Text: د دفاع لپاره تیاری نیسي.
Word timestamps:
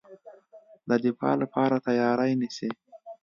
د 0.89 0.91
دفاع 1.05 1.33
لپاره 1.41 1.75
تیاری 1.87 2.31
نیسي. 2.41 2.69